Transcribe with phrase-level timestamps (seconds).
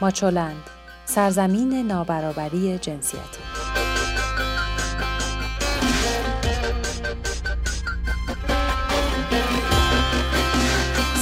[0.00, 0.62] ماچولند
[1.04, 3.40] سرزمین نابرابری جنسیتی.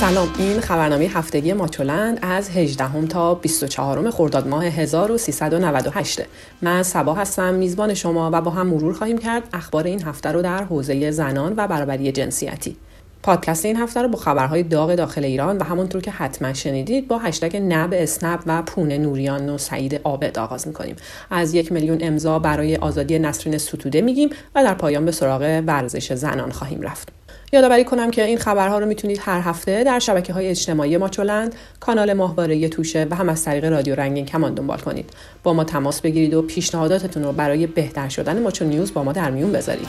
[0.01, 6.23] سلام این خبرنامه هفتگی ماچولند از 18 تا 24 خرداد ماه 1398
[6.63, 10.43] من سبا هستم میزبان شما و با هم مرور خواهیم کرد اخبار این هفته رو
[10.43, 12.77] در حوزه زنان و برابری جنسیتی.
[13.23, 17.19] پادکست این هفته رو با خبرهای داغ داخل ایران و همونطور که حتما شنیدید با
[17.19, 20.97] هشتگ نب اسنپ و پونه نوریان و سعید آبد آغاز می‌کنیم
[21.31, 26.13] از یک میلیون امضا برای آزادی نسرین ستوده میگیم و در پایان به سراغ ورزش
[26.13, 27.09] زنان خواهیم رفت
[27.53, 32.13] یادآوری کنم که این خبرها رو می‌تونید هر هفته در شبکه های اجتماعی ماچولند، کانال
[32.13, 35.11] ماهواره توشه و هم از طریق رادیو رنگین کمان دنبال کنید.
[35.43, 39.31] با ما تماس بگیرید و پیشنهاداتتون رو برای بهتر شدن ماچو نیوز با ما در
[39.31, 39.89] میون بذارید.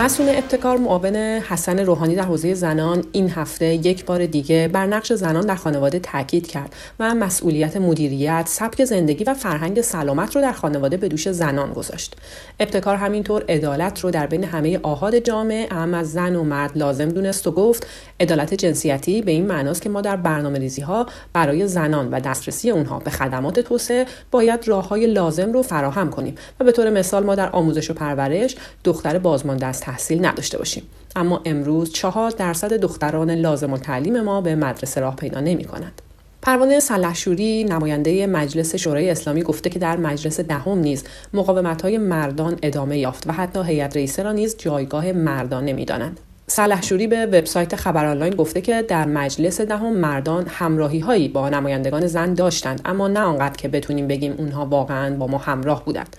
[0.00, 5.12] مسئول ابتکار معاون حسن روحانی در حوزه زنان این هفته یک بار دیگه بر نقش
[5.12, 10.52] زنان در خانواده تاکید کرد و مسئولیت مدیریت، سبک زندگی و فرهنگ سلامت رو در
[10.52, 12.16] خانواده به دوش زنان گذاشت.
[12.60, 17.08] ابتکار همینطور عدالت رو در بین همه آهاد جامعه اهم از زن و مرد لازم
[17.08, 17.86] دونست و گفت
[18.20, 22.70] عدالت جنسیتی به این معناست که ما در برنامه ریزی ها برای زنان و دسترسی
[22.70, 27.24] اونها به خدمات توسعه باید راه های لازم رو فراهم کنیم و به طور مثال
[27.24, 30.82] ما در آموزش و پرورش دختر بازمانده از تحصیل نداشته باشیم.
[31.16, 36.02] اما امروز چهار درصد دختران لازم تعلیم ما به مدرسه راه پیدا نمی کنند.
[36.42, 42.58] پروانه سلحشوری نماینده مجلس شورای اسلامی گفته که در مجلس دهم نیز مقاومت های مردان
[42.62, 46.20] ادامه یافت و حتی هیئت رئیسه را نیز جایگاه مردان نمی‌دانند.
[46.46, 52.06] سلحشوری به وبسایت خبر آنلاین گفته که در مجلس دهم مردان همراهی هایی با نمایندگان
[52.06, 56.16] زن داشتند اما نه آنقدر که بتونیم بگیم اونها واقعا با ما همراه بودند.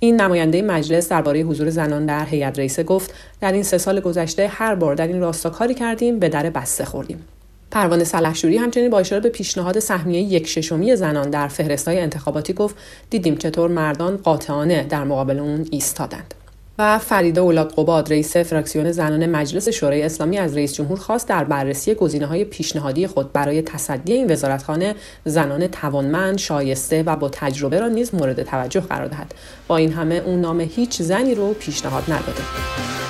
[0.00, 4.48] این نماینده مجلس درباره حضور زنان در هیئت رئیسه گفت در این سه سال گذشته
[4.48, 7.24] هر بار در این راستا کاری کردیم به در بسته خوردیم.
[7.70, 12.76] پروانه سلحشوری همچنین با اشاره به پیشنهاد سهمیه یک ششمی زنان در فهرستهای انتخاباتی گفت
[13.10, 16.34] دیدیم چطور مردان قاطعانه در مقابل اون ایستادند.
[16.78, 21.44] و فریده اولاد قباد رئیس فراکسیون زنان مجلس شورای اسلامی از رئیس جمهور خواست در
[21.44, 27.80] بررسی گزینه های پیشنهادی خود برای تصدی این وزارتخانه زنان توانمند شایسته و با تجربه
[27.80, 29.34] را نیز مورد توجه قرار دهد.
[29.68, 33.03] با این همه اون نام هیچ زنی رو پیشنهاد نداده.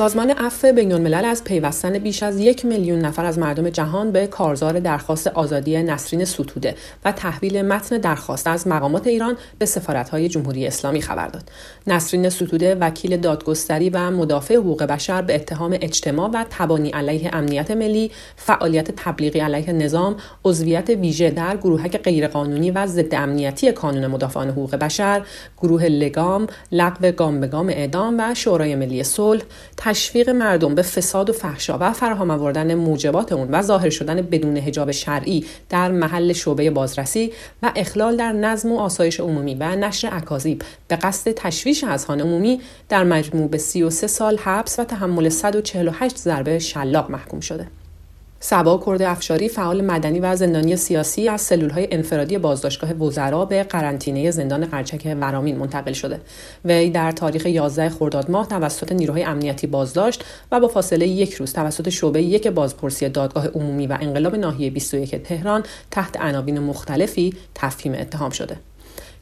[0.00, 4.26] سازمان عفو بین الملل از پیوستن بیش از یک میلیون نفر از مردم جهان به
[4.26, 6.74] کارزار درخواست آزادی نسرین ستوده
[7.04, 11.42] و تحویل متن درخواست از مقامات ایران به سفارتهای جمهوری اسلامی خبر داد.
[11.86, 17.70] نسرین ستوده وکیل دادگستری و مدافع حقوق بشر به اتهام اجتماع و تبانی علیه امنیت
[17.70, 24.50] ملی، فعالیت تبلیغی علیه نظام، عضویت ویژه در گروهک غیرقانونی و ضد امنیتی کانون مدافعان
[24.50, 25.22] حقوق بشر،
[25.62, 29.42] گروه لگام، لغو گام به گام اعدام و شورای ملی صلح
[29.90, 34.56] تشویق مردم به فساد و فحشا و فراهم آوردن موجبات اون و ظاهر شدن بدون
[34.56, 40.08] حجاب شرعی در محل شعبه بازرسی و اخلال در نظم و آسایش عمومی و نشر
[40.12, 46.16] اکاذیب به قصد تشویش اذهان عمومی در مجموع به 33 سال حبس و تحمل 148
[46.16, 47.66] ضربه شلاق محکوم شده.
[48.42, 54.30] سبا کرد افشاری فعال مدنی و زندانی سیاسی از سلولهای انفرادی بازداشتگاه وزرا به قرنطینه
[54.30, 56.20] زندان قرچک ورامین منتقل شده.
[56.64, 61.52] وی در تاریخ 11 خرداد ماه توسط نیروهای امنیتی بازداشت و با فاصله یک روز
[61.52, 67.94] توسط شعبه یک بازپرسی دادگاه عمومی و انقلاب ناحیه 21 تهران تحت عناوین مختلفی تفهیم
[67.94, 68.69] اتهام شده.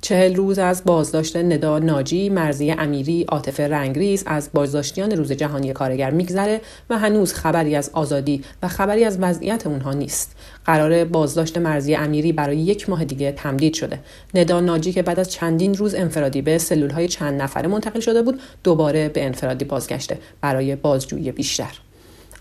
[0.00, 6.10] چهل روز از بازداشت ندا ناجی، مرزی امیری، عاطفه رنگریز از بازداشتیان روز جهانی کارگر
[6.10, 6.60] میگذره
[6.91, 10.37] و هنوز خبری از آزادی و خبری از وضعیت اونها نیست.
[10.64, 14.00] قرار بازداشت مرزی امیری برای یک ماه دیگه تمدید شده.
[14.34, 18.22] ندا ناجی که بعد از چندین روز انفرادی به سلول های چند نفره منتقل شده
[18.22, 21.88] بود، دوباره به انفرادی بازگشته برای بازجویی بیشتر.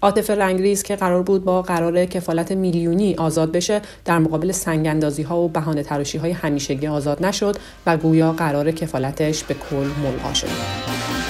[0.01, 5.41] عاطف رنگریز که قرار بود با قرار کفالت میلیونی آزاد بشه در مقابل سنگاندازی ها
[5.41, 7.55] و بهانه تراشی های همیشگی آزاد نشد
[7.85, 11.26] و گویا قرار کفالتش به کل ملغا شد.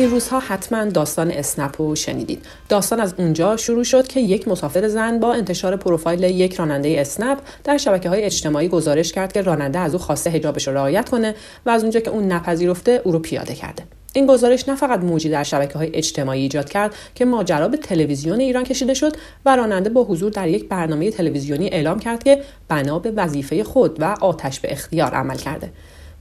[0.00, 2.44] این روزها حتما داستان اسنپ رو شنیدید.
[2.68, 7.38] داستان از اونجا شروع شد که یک مسافر زن با انتشار پروفایل یک راننده اسنپ
[7.64, 11.34] در شبکه های اجتماعی گزارش کرد که راننده از او خواسته حجابش رو رعایت کنه
[11.66, 13.82] و از اونجا که اون نپذیرفته او رو پیاده کرده.
[14.12, 18.40] این گزارش نه فقط موجی در شبکه های اجتماعی ایجاد کرد که ماجرا به تلویزیون
[18.40, 19.12] ایران کشیده شد
[19.46, 24.00] و راننده با حضور در یک برنامه تلویزیونی اعلام کرد که بنا به وظیفه خود
[24.00, 25.72] و آتش به اختیار عمل کرده.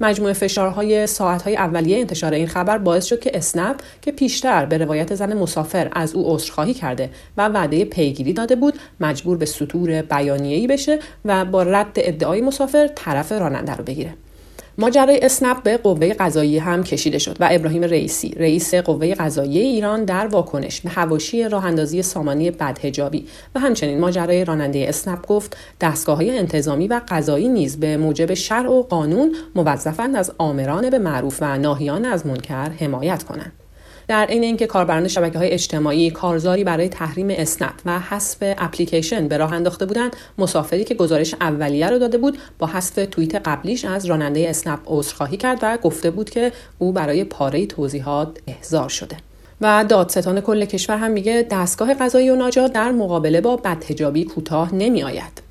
[0.01, 5.16] مجموعه فشارهای ساعتهای اولیه انتشار این خبر باعث شد که اسنپ که پیشتر به روایت
[5.16, 10.68] زن مسافر از او عذرخواهی کرده و وعده پیگیری داده بود مجبور به سطور بیانیه‌ای
[10.68, 14.13] بشه و با رد ادعای مسافر طرف راننده رو بگیره.
[14.79, 20.05] ماجرای اسنپ به قوه قضایی هم کشیده شد و ابراهیم رئیسی رئیس قوه قضایی ایران
[20.05, 26.17] در واکنش به حواشی راه اندازی سامانی بدهجابی و همچنین ماجرای راننده اسنپ گفت دستگاه
[26.17, 31.37] های انتظامی و قضایی نیز به موجب شرع و قانون موظفند از آمران به معروف
[31.41, 33.51] و ناهیان از منکر حمایت کنند.
[34.09, 39.38] در عین اینکه کاربران شبکه های اجتماعی کارزاری برای تحریم اسنپ و حذف اپلیکیشن به
[39.38, 44.06] راه انداخته بودند مسافری که گزارش اولیه رو داده بود با حذف توییت قبلیش از
[44.06, 49.17] راننده اسنپ عذرخواهی کرد و گفته بود که او برای پاره توضیحات احضار شده
[49.61, 54.75] و دادستان کل کشور هم میگه دستگاه قضایی و ناجات در مقابله با بدهجابی کوتاه
[54.75, 55.49] نمی آید.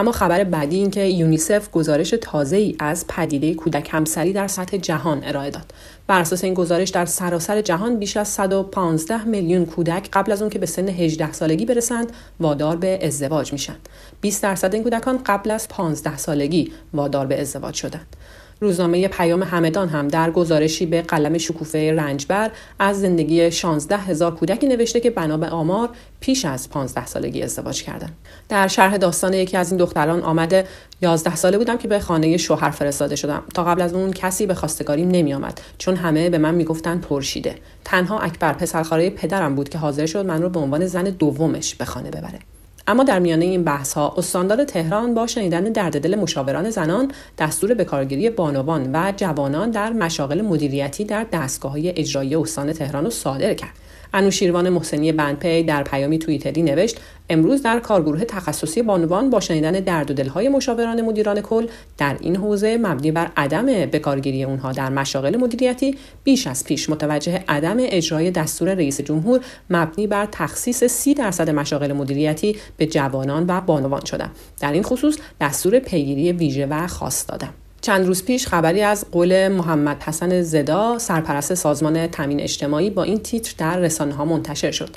[0.00, 4.76] اما خبر بعدی این که یونیسف گزارش تازه ای از پدیده کودک همسری در سطح
[4.76, 5.64] جهان ارائه داد.
[6.06, 10.50] بر اساس این گزارش در سراسر جهان بیش از 115 میلیون کودک قبل از اون
[10.50, 13.76] که به سن 18 سالگی برسند وادار به ازدواج میشن.
[14.20, 18.16] 20 درصد این کودکان قبل از 15 سالگی وادار به ازدواج شدند.
[18.62, 24.66] روزنامه پیام همدان هم در گزارشی به قلم شکوفه رنجبر از زندگی 16 هزار کودکی
[24.66, 25.88] نوشته که بنا به آمار
[26.20, 28.08] پیش از 15 سالگی ازدواج کردن.
[28.48, 30.66] در شرح داستان یکی از این دختران آمده
[31.02, 33.42] 11 ساله بودم که به خانه شوهر فرستاده شدم.
[33.54, 37.54] تا قبل از اون کسی به خواستگاریم نمی آمد چون همه به من می‌گفتن پرشیده.
[37.84, 41.84] تنها اکبر پسرخاله پدرم بود که حاضر شد من رو به عنوان زن دومش به
[41.84, 42.38] خانه ببره.
[42.86, 47.74] اما در میانه این بحث ها استاندار تهران با شنیدن درد دل مشاوران زنان دستور
[47.74, 53.54] بکارگیری بانوان و جوانان در مشاغل مدیریتی در دستگاه های اجرایی استان تهران رو صادر
[53.54, 53.89] کرد.
[54.14, 60.10] انوشیروان محسنی بندپی در پیامی توییتری نوشت امروز در کارگروه تخصصی بانوان با شنیدن درد
[60.10, 61.66] و دلهای مشاوران مدیران کل
[61.98, 67.44] در این حوزه مبنی بر عدم بکارگیری اونها در مشاغل مدیریتی بیش از پیش متوجه
[67.48, 69.40] عدم اجرای دستور رئیس جمهور
[69.70, 74.30] مبنی بر تخصیص سی درصد مشاغل مدیریتی به جوانان و بانوان شدم
[74.60, 79.48] در این خصوص دستور پیگیری ویژه و خاص دادم چند روز پیش خبری از قول
[79.48, 84.90] محمد حسن زدا سرپرست سازمان تامین اجتماعی با این تیتر در رسانه ها منتشر شد.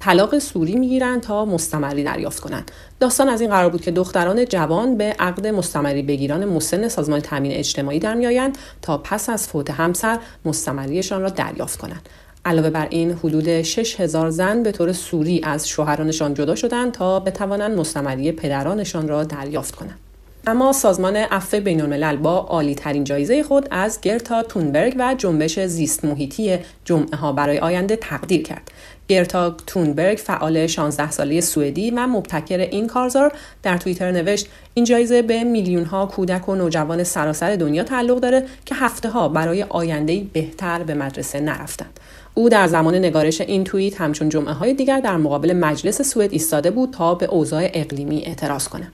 [0.00, 2.70] طلاق سوری می‌گیرند تا مستمری دریافت کنند.
[3.00, 7.52] داستان از این قرار بود که دختران جوان به عقد مستمری بگیران مسن سازمان تامین
[7.52, 12.08] اجتماعی در میآیند تا پس از فوت همسر مستمریشان را دریافت کنند.
[12.44, 17.78] علاوه بر این حدود 6000 زن به طور سوری از شوهرانشان جدا شدند تا بتوانند
[17.78, 20.07] مستمری پدرانشان را دریافت کنند.
[20.46, 25.60] اما سازمان عفو بین الملل با عالی ترین جایزه خود از گرتا تونبرگ و جنبش
[25.60, 28.70] زیست محیطی جمعه ها برای آینده تقدیر کرد.
[29.08, 33.32] گرتا تونبرگ فعال 16 ساله سوئدی و مبتکر این کارزار
[33.62, 38.46] در توییتر نوشت این جایزه به میلیون ها کودک و نوجوان سراسر دنیا تعلق داره
[38.64, 42.00] که هفته ها برای آینده بهتر به مدرسه نرفتند.
[42.34, 46.70] او در زمان نگارش این توییت همچون جمعه های دیگر در مقابل مجلس سوئد ایستاده
[46.70, 48.92] بود تا به اوضاع اقلیمی اعتراض کنه.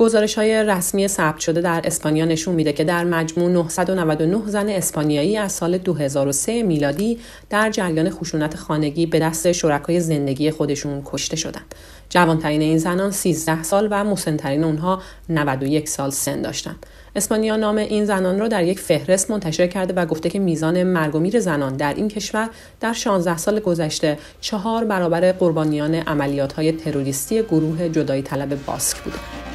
[0.00, 5.36] گزارش های رسمی ثبت شده در اسپانیا نشون میده که در مجموع 999 زن اسپانیایی
[5.36, 7.18] از سال 2003 میلادی
[7.50, 11.74] در جریان خشونت خانگی به دست شرکای زندگی خودشون کشته شدند.
[12.08, 16.86] جوانترین این زنان 13 سال و مسنترین اونها 91 سال سن داشتند.
[17.16, 21.14] اسپانیا نام این زنان را در یک فهرست منتشر کرده و گفته که میزان مرگ
[21.14, 26.72] و میر زنان در این کشور در 16 سال گذشته چهار برابر قربانیان عملیات های
[26.72, 29.49] تروریستی گروه جدایی طلب باسک بوده.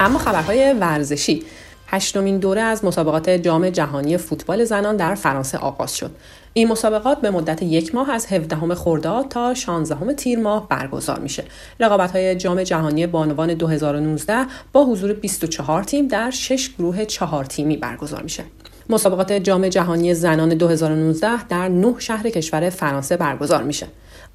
[0.00, 1.42] اما خبرهای ورزشی
[1.86, 6.10] هشتمین دوره از مسابقات جام جهانی فوتبال زنان در فرانسه آغاز شد.
[6.52, 11.44] این مسابقات به مدت یک ماه از 17 خرداد تا 16 تیر ماه برگزار میشه.
[11.80, 17.76] رقابت های جام جهانی بانوان 2019 با حضور 24 تیم در 6 گروه 4 تیمی
[17.76, 18.44] برگزار میشه.
[18.90, 23.86] مسابقات جام جهانی زنان 2019 در 9 شهر کشور فرانسه برگزار میشه.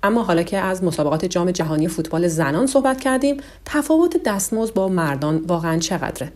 [0.03, 5.37] اما حالا که از مسابقات جام جهانی فوتبال زنان صحبت کردیم تفاوت دستمزد با مردان
[5.47, 6.31] واقعا چقدره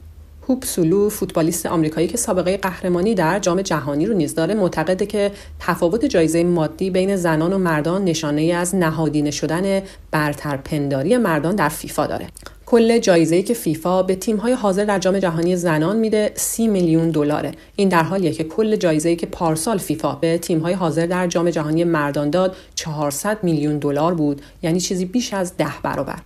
[0.50, 5.32] هوپ سولو فوتبالیست آمریکایی که سابقه قهرمانی در جام جهانی رو نیز داره معتقده که
[5.60, 9.82] تفاوت جایزه مادی بین زنان و مردان نشانه از نهادینه شدن
[10.12, 12.28] برترپنداری مردان در فیفا داره
[12.70, 17.52] کل جایزه‌ای که فیفا به تیم‌های حاضر در جام جهانی زنان میده 30 میلیون دلاره.
[17.76, 21.84] این در حالیه که کل جایزه‌ای که پارسال فیفا به تیم‌های حاضر در جام جهانی
[21.84, 26.20] مردان داد 400 میلیون دلار بود یعنی چیزی بیش از ده برابر.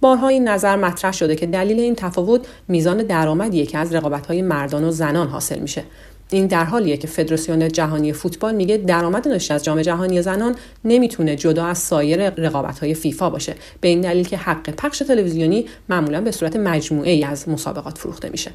[0.00, 4.84] بارها این نظر مطرح شده که دلیل این تفاوت میزان درآمدیه که از رقابت‌های مردان
[4.84, 5.84] و زنان حاصل میشه.
[6.34, 11.36] این در حالیه که فدراسیون جهانی فوتبال میگه درآمد ناشی از جام جهانی زنان نمی‌تونه
[11.36, 13.54] جدا از سایر رقابت های فیفا باشه.
[13.80, 18.28] به این دلیل که حق پخش تلویزیونی معمولا به صورت مجموعه ای از مسابقات فروخته
[18.28, 18.50] میشه.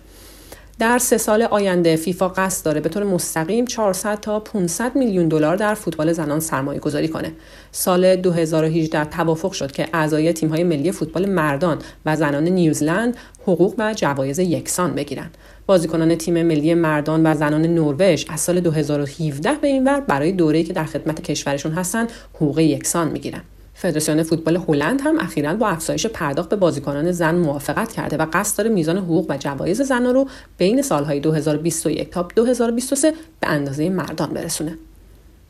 [0.80, 5.56] در سه سال آینده فیفا قصد داره به طور مستقیم 400 تا 500 میلیون دلار
[5.56, 7.32] در فوتبال زنان سرمایه گذاری کنه.
[7.72, 13.94] سال 2018 توافق شد که اعضای تیم‌های ملی فوتبال مردان و زنان نیوزلند حقوق و
[13.94, 15.38] جوایز یکسان بگیرند.
[15.66, 20.64] بازیکنان تیم ملی مردان و زنان نروژ از سال 2017 به این ور برای دوره‌ای
[20.64, 23.42] که در خدمت کشورشون هستن حقوق یکسان می‌گیرن.
[23.80, 28.58] فدراسیون فوتبال هلند هم اخیرا با افزایش پرداخت به بازیکنان زن موافقت کرده و قصد
[28.58, 34.30] داره میزان حقوق و جوایز زنان رو بین سالهای 2021 تا 2023 به اندازه مردان
[34.30, 34.78] برسونه.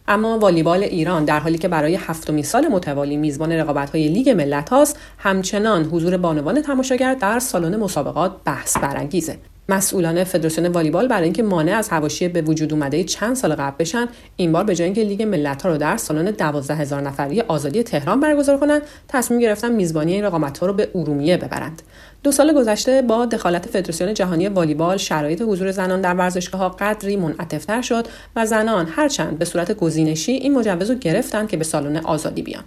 [0.08, 5.00] اما والیبال ایران در حالی که برای هفتمین سال متوالی میزبان رقابت‌های لیگ ملت هاست
[5.18, 9.38] همچنان حضور بانوان تماشاگر در سالن مسابقات بحث برانگیزه
[9.70, 14.08] مسئولان فدراسیون والیبال برای اینکه مانع از حواشی به وجود اومده چند سال قبل بشن
[14.36, 17.84] این بار به جای اینکه لیگ ملت ها رو در سالن 12 هزار نفری آزادی
[17.84, 21.82] تهران برگزار کنند تصمیم گرفتن میزبانی این رقابت ها رو به ارومیه ببرند.
[22.24, 27.16] دو سال گذشته با دخالت فدراسیون جهانی والیبال شرایط حضور زنان در ورزشگاه ها قدری
[27.16, 31.98] منعطفتر شد و زنان هرچند به صورت گزینشی این مجوز رو گرفتن که به سالن
[31.98, 32.64] آزادی بیان.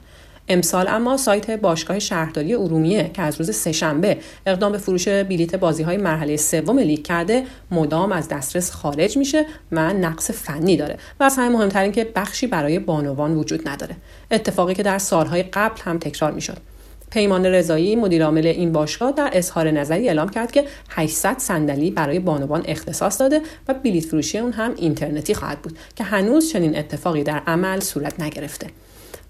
[0.49, 5.83] امسال اما سایت باشگاه شهرداری ارومیه که از روز سهشنبه اقدام به فروش بلیت بازی
[5.83, 10.97] های مرحله سوم لیگ کرده مدام از دسترس خارج میشه و نقص فنی داره.
[11.21, 13.97] و از همه مهمتر این که بخشی برای بانوان وجود نداره.
[14.31, 16.57] اتفاقی که در سالهای قبل هم تکرار می‌شد.
[17.11, 22.63] پیمان رضایی مدیرعامل این باشگاه در اظهار نظری اعلام کرد که 800 صندلی برای بانوان
[22.65, 27.43] اختصاص داده و بلیت فروشی اون هم اینترنتی خواهد بود که هنوز چنین اتفاقی در
[27.47, 28.67] عمل صورت نگرفته.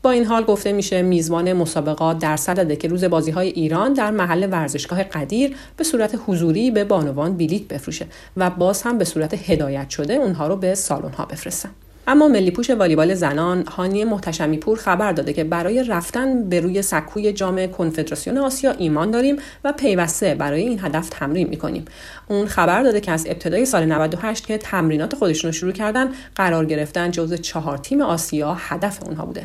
[0.02, 4.10] با این حال گفته میشه میزبان مسابقات در صدده که روز بازی های ایران در
[4.10, 9.50] محل ورزشگاه قدیر به صورت حضوری به بانوان بلیت بفروشه و باز هم به صورت
[9.50, 11.70] هدایت شده اونها رو به سالن ها بفرستن
[12.06, 16.82] اما ملی پوش والیبال زنان هانی محتشمی پور خبر داده که برای رفتن به روی
[16.82, 21.84] سکوی جام کنفدراسیون آسیا ایمان داریم و پیوسته برای این هدف تمرین می‌کنیم.
[22.28, 26.64] اون خبر داده که از ابتدای سال 98 که تمرینات خودشون رو شروع کردن قرار
[26.64, 29.42] گرفتن جزو چهار تیم آسیا هدف اونها بوده.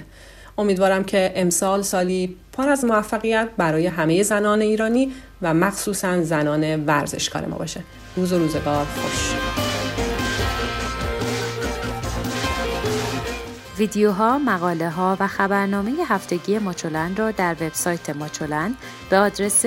[0.58, 7.46] امیدوارم که امسال سالی پر از موفقیت برای همه زنان ایرانی و مخصوصا زنان ورزشکار
[7.46, 7.82] ما باشه
[8.16, 9.36] روز و روزگار خوش
[13.78, 18.76] ویدیوها، مقاله ها و خبرنامه هفتگی ماچولن را در وبسایت ماچولن
[19.10, 19.66] به آدرس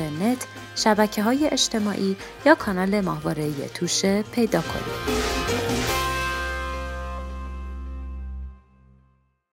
[0.00, 2.16] نت شبکه های اجتماعی
[2.46, 6.01] یا کانال ماهواره توشه پیدا کنید.